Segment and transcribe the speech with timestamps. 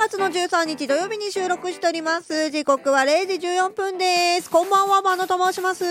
[0.00, 2.48] 月の13日土曜日に収録しております。
[2.50, 4.48] 時刻は0時14分です。
[4.48, 5.84] こんばんは、まのと申します。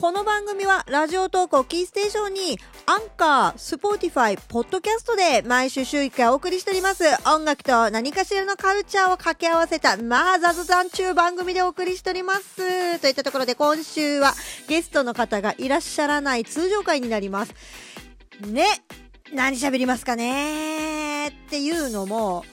[0.00, 7.02] この番組はラジオトークをキーステーションにアンカー、スポーティファイ、ポッドキャストで毎週週1回お送りしております。
[7.26, 13.00] 音楽と何かしらのカルチャーを掛け合わせた、まあ雑談中番組でお送りしております。
[13.00, 14.32] といったところで今週は
[14.68, 17.54] ゲストの方がいらっしゃらない通常回になります。
[18.46, 18.64] ね、
[19.32, 22.44] 何喋りますかねっていうのも、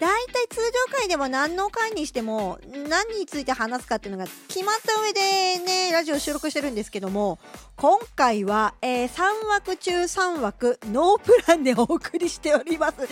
[0.00, 2.58] 大体通常回では何の回にしても
[2.88, 5.20] 何について話すかっていうのが決まった上で
[5.62, 7.38] ね、ラジオ収録してるんですけども、
[7.80, 12.96] 今回は、えー3枠中3枠ノープランでお送りしております。
[12.98, 13.06] ある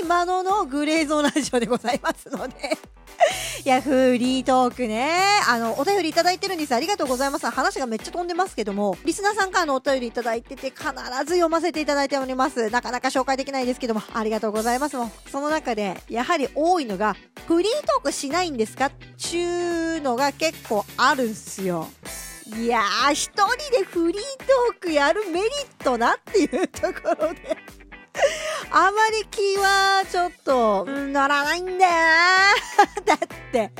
[0.00, 2.54] 意味、マノのグレーゾーラジオでございますので。
[3.64, 5.22] いや、フリートークね。
[5.48, 6.74] あの、お便りいただいてるんです。
[6.74, 7.48] ありがとうございます。
[7.48, 10.90] 話がめっちゃ飛んでますけども、リスナーさんからのお便りいただいてて、必ず
[11.36, 12.68] 読ませていただいております。
[12.68, 14.96] なかなか紹介できないですけども、ありがとうございます。
[14.98, 17.16] もうその中で、やはり多いのが、
[17.48, 18.90] フリートークしないんですか？
[19.16, 21.88] ちゅうのが結構あるんすよ。
[22.46, 23.46] いやー、一人
[23.78, 27.56] でフリートークやるメリットなっていうところで。
[28.70, 31.96] あまり気はちょっと、うん乗らないんだよな
[33.06, 33.18] だっ
[33.50, 33.70] て、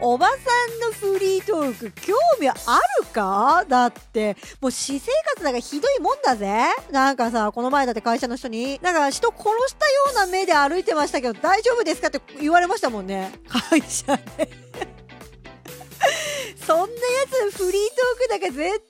[0.00, 3.64] おばさんのフリートーク興味あるか？
[3.68, 6.64] だって、もう私生活だかひどいもんだぜ。
[6.90, 13.32] なんかさ、この前だって会社の人に、なんか人殺したような目で歩いてましたけど大丈夫ですかって言われましたもんね。
[13.70, 14.48] 会社で。
[16.72, 16.90] そんなや
[17.50, 18.80] つフリートークだけ絶対跳ね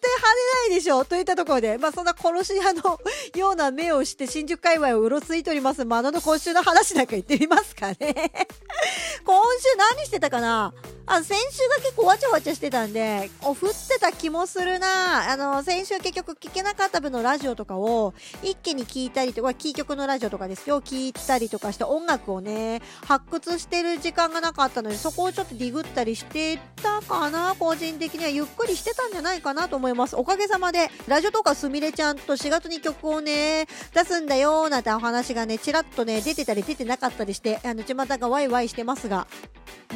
[0.69, 3.00] ないでしょといったところで、まあそんな殺し屋の
[3.34, 7.97] ような目をして新宿界隈をうろついておりますマナの今週の話なんか言ってみますかね。
[9.27, 10.72] 今週何してたかな？
[11.05, 15.30] あ、先週が結構わちゃわちゃしてたんで、お降ってた気もするな。
[15.33, 30.14] あの、先週結局聞けなかった分のラジオとかを一気に聞いたりとか、キー局のラジオとかですよ、聞いたりとかして音楽をね、発掘してる時間がなかったので、そこをちょっとディグったりしてたかな個人的にはゆっくりしてたんじゃないかなと思います。
[30.14, 39.27] おかげさまで、ラジオとかすみれちゃんと4月に曲をね、出すんだよなんてお話がね、ちらっとね、出てたり出てなかったりして、あの、巷がワイワイしてますが、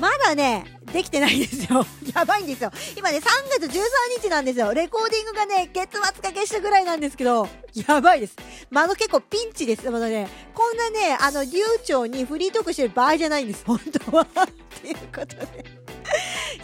[0.01, 1.85] まだね、できてないんですよ。
[2.15, 2.71] やばいんですよ。
[2.97, 3.23] 今ね、3
[3.61, 4.73] 月13日なんですよ。
[4.73, 7.47] レコーディングがね、月末かけしたぐらいなんですけど、
[7.87, 8.37] やばいです。
[8.71, 9.91] まあ、あの結構ピンチです。
[9.91, 13.65] まだね、こんなね、あの、流暢にフリートークしてる場合じゃないんです。
[13.67, 13.79] 本
[14.11, 14.23] 当は。
[14.33, 15.87] っていうことで。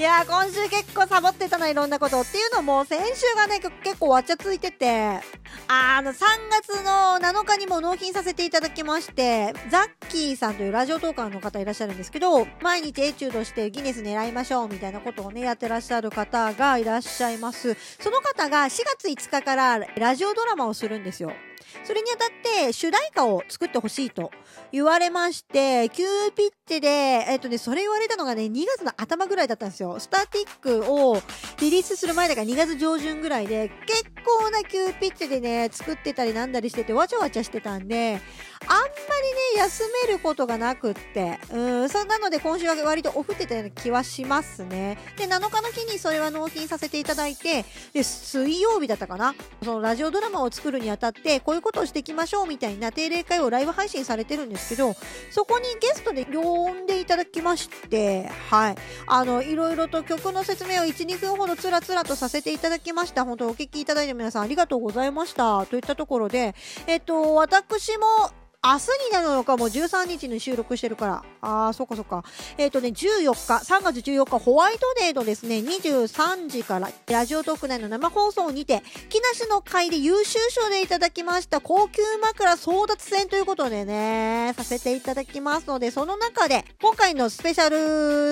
[0.02, 2.22] いや、今週結構サボってたな、いろんなこと。
[2.22, 5.20] っていうのも、先週がね、結構わちゃついてて、
[5.68, 17.76] あの、3月の7日にも納品させていただきまして、ザッキーさんというラジオトーカーの方いらっしゃるんですけど、毎日エチュードしてギネス狙いましょうみたいなことをね、やってらっしゃる方がいらっしゃいます。
[18.00, 21.30] その方が4月5日からラジオドラマをするんですよ。
[21.84, 24.30] それにあたって主題歌を作ってほしいと
[24.70, 26.04] 言われまして、急
[26.36, 26.88] ピッチで、
[27.28, 29.98] えっとね、それ言われたのがね、2月の頭ぐらいだったんですよ。
[29.98, 31.20] スターティックを
[31.60, 38.20] リリースする前だから2月上旬ぐらいで、結構な急ピッチでね、作ってたりなんだりしてて、わちゃわちゃしてたんで、
[38.66, 38.86] あんまり
[39.56, 44.98] ね、休めることがなくって、うん、そなので今週は割とオフってたような気はしますね。
[45.16, 54.94] で、7日の日にそれは納品させていただいて、で、水曜日だったかなそのラジオドラマを作るにあたって、こういうことをしていきましょうみたいな定例会をライブ配信されてるんですけど、
[55.30, 58.76] そこにゲストで呼んでいただきまして、はい。
[59.06, 63.26] あの、いろいろと曲の説明を1、2分ほどつらつらとさせていただきました。
[63.26, 65.66] 本当お聞きいただいて皆さんありがとうございました。
[65.66, 66.54] といったところで、
[66.86, 68.06] えっと、私も、
[68.64, 71.24] 明日になるのかもう13日に収録してるから。
[71.40, 72.22] あー、そっかそっか。
[72.56, 87.68] えっ、とね、14日、3月14日、ホワイトデーのですね、23時から、ラジオトーク内の生放送にて、木梨の会で優秀賞でいただきました、高級枕争奪戦ということでね、させていただきますので、その中で、今回のスペシャ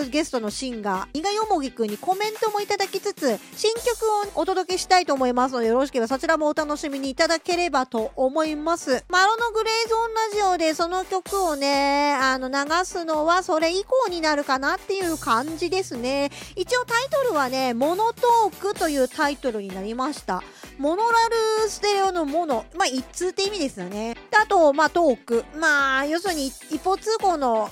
[0.04, 9.04] ルゲストのシンガー、伊賀よもぎくんにコメントもいただきつつ、新曲をお届けしたいと思いますので、よろしければそちらもお楽しみにいただければと思います。
[9.08, 16.30] マロのグレーゾーンジオでその曲をね、あの、流すのはそれ以降になるかなっていう感じですね。
[16.56, 20.42] 一応タイトルはね、モノトークというタイトルになりました。
[20.78, 21.18] モノラ
[21.62, 24.14] ルステレオのモノ、まあ、一通って意味ですよね。
[24.30, 25.44] であと、まあ、トーク。
[25.56, 27.70] まあ、要するに一方通行の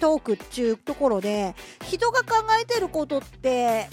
[0.00, 1.54] トークっていうところで、
[1.86, 3.88] 人が考えてることって、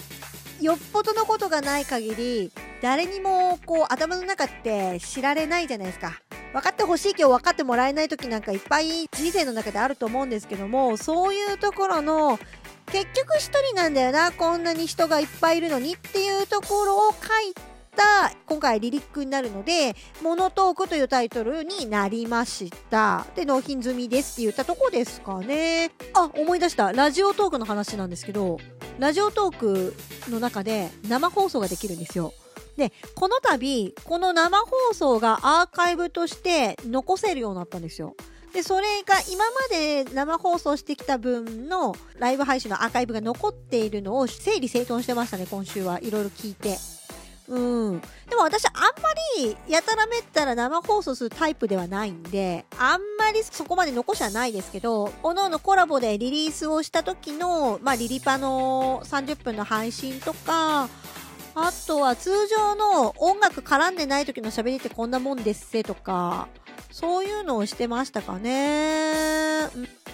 [0.61, 2.51] よっぽどのことがない限り、
[2.81, 6.19] 誰にもこう頭の中って知られないじゃないですか。
[6.53, 12.39] 分かってほしいけど分かってもらえない時なんかいっぱい人生の中であると思うんですけども、そういうところの、
[12.87, 17.17] 結局一人なんだよな、こんなに人がいっぱいいるのにっていうところを書
[17.49, 17.53] い
[17.97, 23.25] た今回リリックになるので「モノトーク」というタイトルになりました。
[23.35, 25.91] で納品済みですって言ったとこですかね。
[26.13, 26.93] あ思い出した。
[26.93, 28.59] ラジオトークの話なんですけど
[28.99, 29.95] ラジオトーク
[30.29, 32.33] の中で生放送ができるんですよ。
[32.77, 38.15] でこの度この生放送がアーカイブとして残せるようになったんですよ
[38.53, 46.77] で、それが今まで生放送してきた分のライブ配信のアーカイブが残っているのを整理整頓してましたね、今週はいろいろ聞いて。
[47.49, 47.57] う
[47.93, 48.01] ん。
[48.29, 60.89] でも私あんまりやたらめったら生放送するタイプではないんで、あんまりそこまで残しはないですけど、おのおのコラボでリリースをした時の、まあリリパの30分の配信とか、
[61.59, 66.49] あとは通常の音楽絡んでない時の喋りってこんなもんですせとか、
[66.91, 69.67] そういうのをしてましたかね。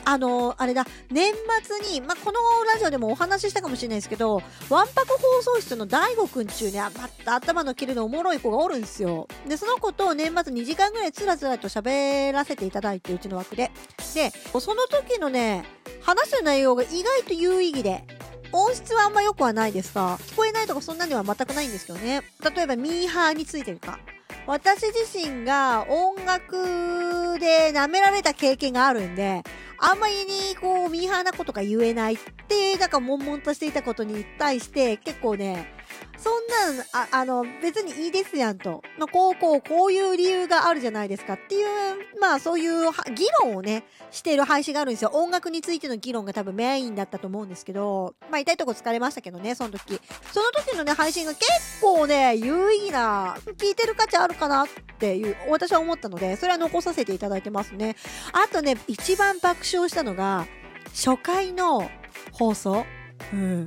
[0.06, 2.40] あの、あれだ、年末に、まあ、この
[2.74, 9.28] ラジオでもお話ししたかもしれないですけど、わんぱく放送室の大悟くんちゅうね、また頭の切るのおもろい子がおるんですよ。
[9.46, 13.70] で、その子と年末2時間ぐらいつらつらと喋らせていただいて、うちの枠で。
[14.16, 15.66] で、その時のね、
[16.02, 18.06] 話す内容が意外と有意義で、
[18.54, 22.22] 音質はあんま良くはないですが、聞こえないとかそんなには全くないんですけどね。
[22.56, 24.00] 例えばミーハーについてるか。
[24.46, 29.42] 私自身が音楽で舐められた経験があるんで、
[29.80, 32.18] あんまりにこうミーハーなことが言えないっ
[32.48, 35.74] て、なんか悶々としていたことに対して結構ね、
[36.18, 38.82] そんなん、ああの、別にいいですやんと。
[38.98, 45.12] の、こう、こう、こういう理由があるじゃないですかっていう、まあそういう議論をね、してる配信があるんですよ。
[45.14, 50.00] 音楽についての議論が多分メインだったと思うんですけど、まあ痛いとこ疲れましたけどね、その時。
[50.32, 51.46] その時のね、配信が結
[51.82, 54.68] 構ね、有意義な、聞いてる価値あるかなっ
[54.98, 57.96] ていう、私は思ったので、それは残させていただいてますね。
[58.32, 60.48] あとね、一番爆笑したのが、
[60.94, 61.90] 初回の
[62.32, 62.86] 放送。
[63.34, 63.66] うん。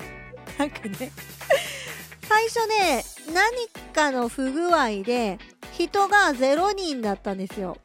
[0.59, 1.11] なんかね
[2.29, 5.39] 最初ね、何かの不具合で、
[5.73, 7.77] 人が0人だったんですよ。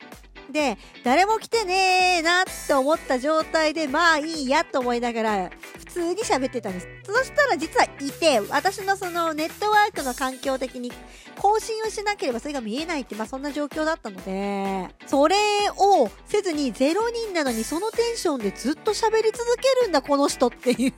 [0.52, 6.88] で、誰も来てねーなって思った状態で、まあいいやと思いながら、普通に喋ってたんです。
[7.06, 10.92] そしたら実はいて、私のそのネットワークの環境的に
[11.38, 15.36] 更新をしなければそれが見えないって、まあそんな状況だったので、それ
[15.78, 20.94] をせずに0人なのにそのテンションでずっと喋り続けるんだ、この人っていう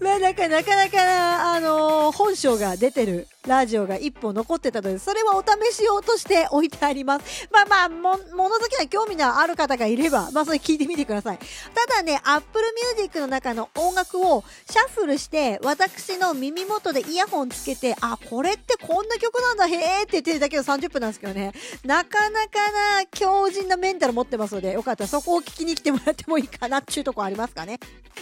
[0.00, 7.48] まあなんかなかなか、あのー、本性が出てるラジオが一本残ってたので、それはお試し用として置いてあります。
[7.50, 11.38] まあまあ、も、物好きな興味のある方がいれば、まあそれ聞いてみてください。
[11.38, 12.64] ただね、Apple
[12.96, 21.52] Music の中の音楽をシャッフルして、私の耳元でイヤホンつけて、あ、これってこんな曲なんだ、へーって言ってるだけど30分なんですけどね、
[21.84, 27.78] なかなかな強靭なメンタル持ってますので、よかったらそこを聞きに来てもらってもいいかなっていうとこありますかね。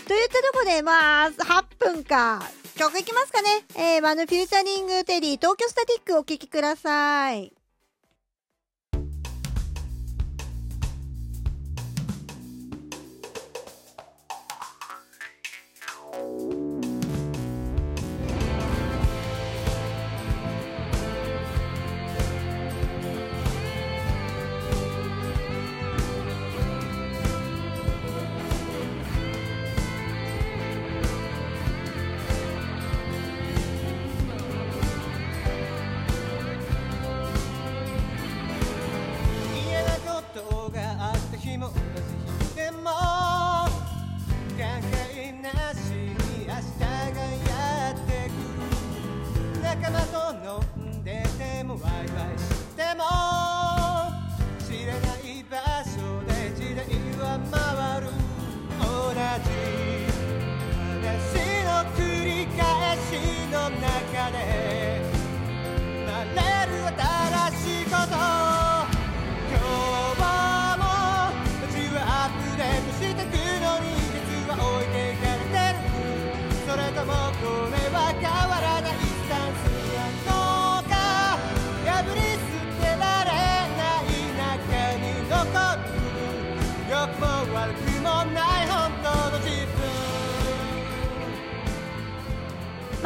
[0.08, 2.43] といったとこで、まあ、8分か。
[2.81, 3.49] 曲いきますかね。
[3.76, 7.59] えー、マヌフューチャリングテリー、東京スタティックお聴きください。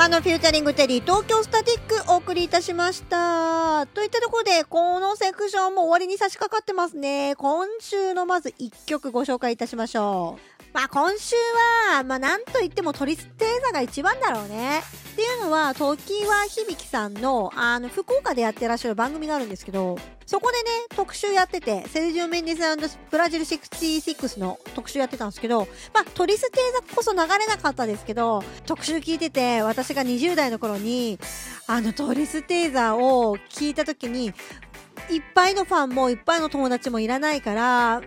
[0.05, 3.87] あのフューチャリングテリー東京スタティックお送りいたしました。
[3.87, 7.35] といったところで、このセクションも終わりに差し掛かってますね。
[7.37, 10.54] 今週のまず1曲ご紹介いたしましょう。
[10.75, 11.37] まあ今週
[11.93, 14.81] は、まあなんといってもトリステーザが一番だろうね。
[14.81, 31.21] っていうのは、時は響さんの、あの、福岡でやってらっしゃる番組があるんですけど、そこでね、特集やってて、セルジオ・メンデスブラジル66の特集やってたんですけど、まあ、トリステーザこそ流れなかったですけど、特集聞いてて、私が20代の頃に、
[31.69, 34.33] あの、トリステーザを聞いた時に、
[35.11, 38.03] いっぱいのファンもいっぱいの友達もいらないから、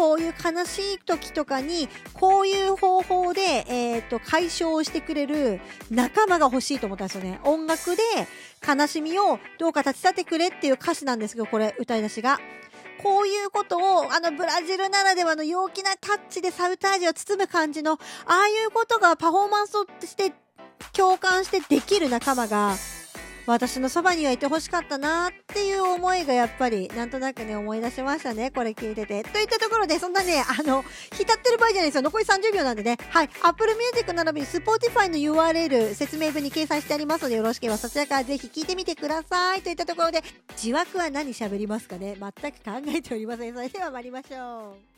[0.00, 7.38] こういう悲しい時とかに、こういう方法で、えっ、と、解消してくれる仲間が欲しいと思ったんですよね。
[7.44, 8.02] 音楽で
[8.66, 12.40] 悲しみをどうか立ち去ってくれっていう歌詞なんですけど、これ、歌い出しが。
[13.02, 20.32] こういうことを、あの、ブラジルならではの陽気なタッチでサウタージを包む感じの、ああいうことがパフォーマンスとして
[20.94, 22.74] 共感してできる仲間が
[23.46, 29.24] 私のそばにはいてほしかったなっていう思いがやっぱりなんとなくね思い出しましたねこれ聞いてて。
[29.24, 32.02] といったところでそんなねあの浸ってる場合じゃないですよ。
[32.02, 32.98] 残り30秒なんでね。
[33.08, 33.30] はい。
[33.42, 39.62] Apple Music 並びに Spotify の URL 説明文に掲載してありますのでよろしければそちらからぜひ聞いてみてください。
[39.62, 40.22] といったところで
[40.56, 42.16] 自枠は何喋りますかね。
[42.18, 43.54] 全く考えておりません。
[43.54, 44.89] それでは参りましょう。